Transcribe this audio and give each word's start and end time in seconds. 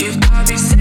If 0.00 0.16
I 0.30 0.44
be 0.46 0.77